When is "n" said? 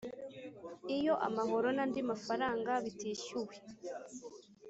1.75-1.79